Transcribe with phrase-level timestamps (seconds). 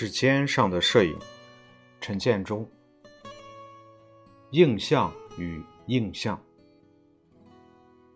[0.00, 1.14] 指尖上的摄影，
[2.00, 2.66] 陈建中。
[4.52, 6.40] 映像与映像，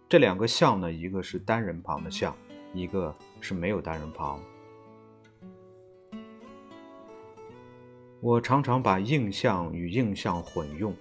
[0.08, 2.34] 这两个像呢，一个是单人旁的像，
[2.72, 4.40] 一个是没有单人旁。
[8.22, 10.96] 我常常把映像与映像混用，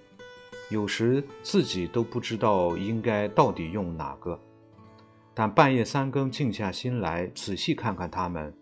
[0.68, 4.38] 有时自己都不知道应该到底用哪个。
[5.32, 8.54] 但半夜三更静下心来仔细看看它们，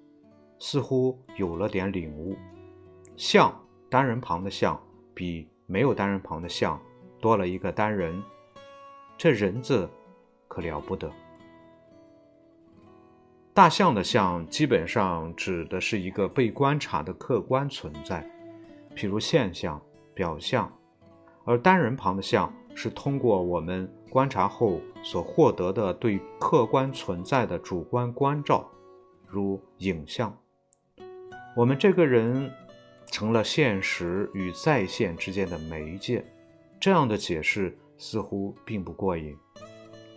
[0.64, 2.36] 似乎有了点领悟。
[3.16, 3.52] 像
[3.90, 4.80] 单人旁的像
[5.12, 6.80] 比没有单人旁的像
[7.20, 8.22] 多了一个单人，
[9.18, 9.90] 这人字
[10.46, 11.10] 可了不得。
[13.52, 18.24] 大象的象基本上指的是一个被观察的客观存在。
[18.94, 19.82] 譬如现象、
[20.14, 20.72] 表象，
[21.44, 28.70] 而单人旁的象是通过我们观察后所获得的对客观存在的主观关照，
[29.26, 30.32] 如影像。
[31.54, 32.50] 我们这个人
[33.10, 36.24] 成了现实与在线之间的媒介，
[36.80, 39.36] 这样的解释似乎并不过瘾，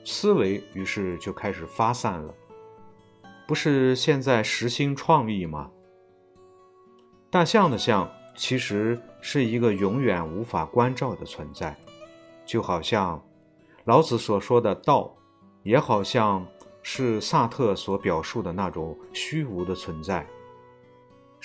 [0.03, 2.33] 思维于是就开始发散了。
[3.47, 5.71] 不是现在实心创意吗？
[7.29, 8.09] 大象的象。
[8.37, 11.73] 其实是一个永远无法关照的存在，
[12.45, 13.25] 就好像
[13.85, 15.15] 老子所说的道，
[15.63, 16.45] 也好像
[16.83, 20.27] 是萨特所表述的那种虚无的存在。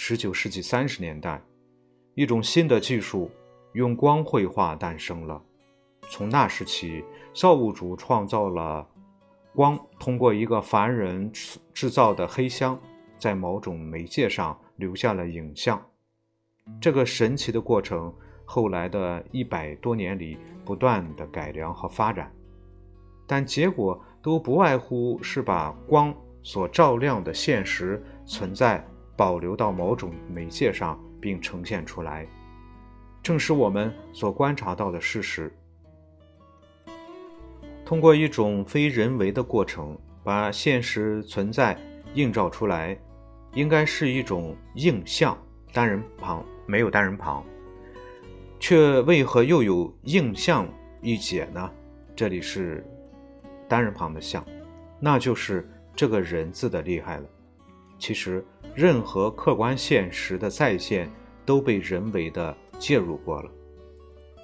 [0.03, 1.39] 十九世纪三十年代，
[2.15, 3.31] 一种新的技术
[3.75, 5.43] 用光绘画诞生了。
[6.09, 8.89] 从那时起，造物主创造了
[9.55, 11.31] 光，通过一个凡人
[11.75, 12.81] 制造的黑箱，
[13.19, 15.79] 在某种媒介上留下了影像。
[16.81, 18.11] 这个神奇的过程，
[18.47, 22.33] 后来的一百多年里不断的改良和发展，
[23.27, 28.83] 但结果都不外乎是把光所照亮的现实存在
[29.21, 32.27] 保留到某种媒介上，并呈现出来，
[33.23, 35.53] 正是我们所观察到的事实。
[37.85, 39.95] 通过一种非人为的过程，
[40.25, 41.79] 把现实存在
[42.15, 42.99] 映照出来，
[43.53, 45.37] 应该是一种映像。
[45.71, 47.45] 单人旁没有单人旁，
[48.59, 50.67] 却为何又有映像
[51.03, 51.71] 一解呢？
[52.17, 52.83] 这里是
[53.69, 54.43] 单人旁的像，
[54.99, 57.25] 那就是这个人字的厉害了。
[58.01, 58.45] 其实，
[58.75, 61.09] 任何客观现实的再现
[61.47, 63.51] 都被人为的介入过了。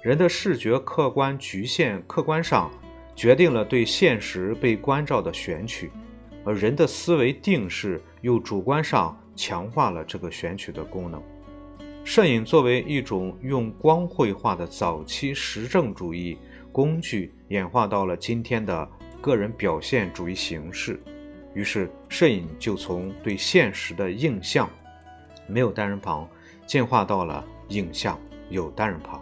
[0.01, 2.71] 人的视觉客观局限，客观上
[3.13, 5.91] 决定了对现实被关照的选取，
[6.45, 9.17] 而人的思维定式又主观上。
[9.39, 11.21] 强化了这个选取的功能。
[12.03, 16.35] 摄影作为一种用光绘画的早期实证主义
[16.71, 18.89] 工具，演化到了今天的
[19.21, 20.99] 个人表现主义形式。
[21.57, 24.69] 于是，摄影就从对现实的印象
[25.47, 26.29] 没有单人旁，
[26.67, 28.15] 进化到了影像
[28.49, 29.19] 有单人旁。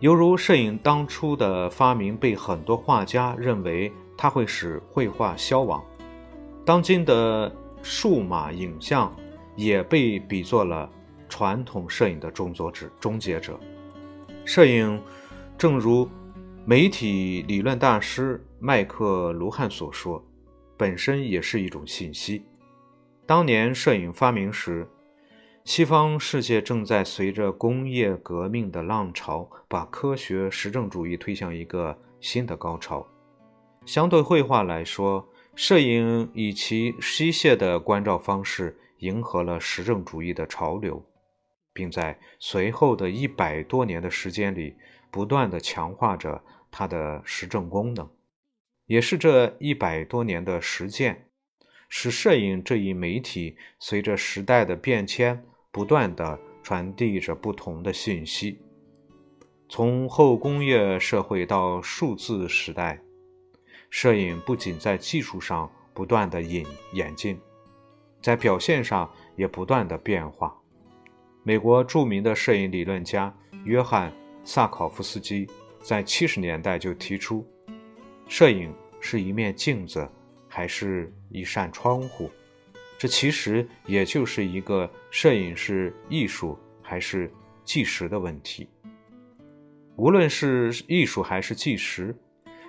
[0.00, 5.84] 犹如摄影当初的发明被很多画家认为它会使绘画消亡，
[6.64, 7.50] 当今的。
[7.80, 9.14] 数码影像
[9.54, 10.90] 也被比作了
[11.28, 13.58] 传统摄影的终作者、终结者。
[14.44, 15.00] 摄影，
[15.56, 16.06] 正如
[16.64, 20.22] 媒体理论大师麦克卢汉所说，
[20.78, 22.44] 本身也是一种信息。
[23.26, 24.88] 当年摄影发明时，
[25.64, 33.06] 西方世界正在随着工业革命的浪潮，把科学实证主义推向一个新的高潮。
[33.84, 41.04] 相对绘画来说，摄影以其机械的关照方式迎合了实证主义的潮流，
[41.72, 44.74] 并在随后的一百多年的时间里
[45.10, 48.08] 不断地强化着它的实证功能。
[48.88, 51.28] 也是这一百多年的实践，
[51.88, 58.60] 使摄影这一媒体随着时代的变迁，不断地传递着不同的信息。
[59.68, 63.00] 从后工业社会到数字时代。
[63.90, 67.40] 摄影不仅在技术上不断的引演进，
[68.20, 70.54] 在表现上也不断的变化。
[71.42, 73.34] 美国著名的摄影理论家
[73.64, 74.10] 约翰·
[74.44, 75.48] 萨考夫斯基
[75.80, 77.46] 在七十年代就提出：
[78.28, 80.06] 摄影是一面镜子，
[80.46, 82.30] 还是一扇窗户？
[82.98, 87.30] 这其实也就是一个摄影是艺术还是
[87.64, 88.68] 纪实的问题。
[89.96, 92.14] 无论是艺术还是纪实。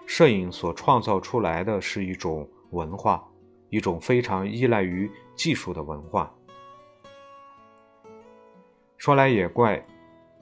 [0.07, 3.23] 摄影所创造出来的是一种文化，
[3.69, 6.33] 一种非常依赖于技术的文化。
[8.97, 9.85] 说来也怪，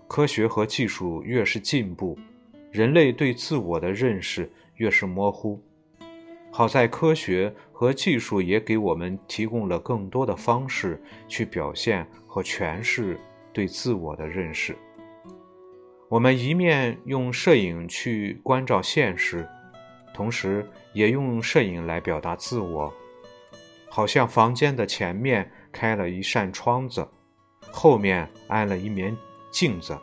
[0.08, 2.18] 科学和技术越是进步，
[2.72, 5.62] 人类对自我的认识越是模糊。
[6.50, 13.20] 好在科学和技术也给我们提供了更多的方式去表现和诠释
[13.54, 14.76] 对自我的认识。
[16.10, 19.48] 我们一面用摄影去关照现实，
[20.14, 22.92] 同时也用摄影来表达自我。
[23.90, 27.08] 好像房间的前面开了一扇窗子，
[27.72, 29.16] 后面安了一面
[29.52, 29.98] 镜子，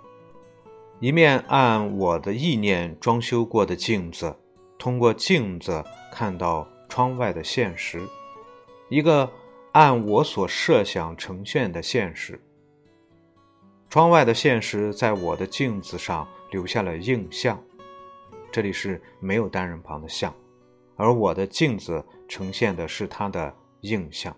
[1.01, 4.37] 一面按我的意念装修过的镜子，
[4.79, 8.01] 通过镜子看到窗外的现实，
[8.89, 9.31] 一个
[9.73, 12.41] 按我所设想呈现的现实。
[13.89, 17.63] 窗外的现实在我的镜子上留下了印象，
[18.53, 20.35] 这里是没有单人旁的像，
[20.97, 23.55] 而我的镜子呈现的是它的。
[23.85, 24.35] 印象，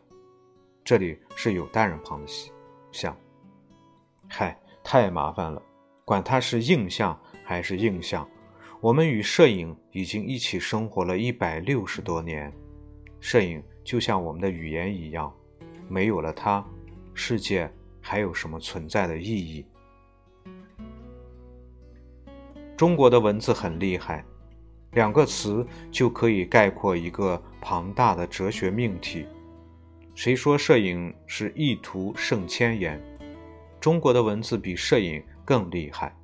[0.83, 2.27] 这里是有单人旁的
[2.91, 3.17] 像。
[4.29, 5.63] 嗨，太麻烦了，
[6.05, 8.29] 管它是印象还是印象，
[8.87, 12.53] 我们与摄影已经一起生活了一百六十多年。
[13.19, 15.35] 摄影就像我们的语言一样，
[15.89, 16.65] 没有了它，
[17.13, 17.69] 世界
[18.01, 19.67] 还有什么存在的意义？
[22.77, 24.25] 中国的文字很厉害，
[24.93, 29.27] 两个词就可以概括一个庞大的哲学命题。
[30.15, 33.03] 谁说摄影是一图胜千言？
[33.81, 36.15] 中国的文字比摄影更厉害，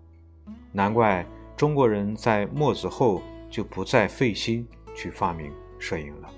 [0.71, 1.27] 难怪
[1.57, 6.29] 中国人在墨子后就不再费心去发明摄影了。